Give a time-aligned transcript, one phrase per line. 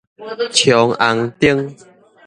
[0.57, 1.77] 衝紅燈